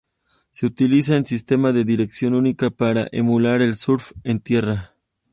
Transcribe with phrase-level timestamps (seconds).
[0.49, 4.95] Se utiliza un sistema de dirección única para emular el surf en tierra.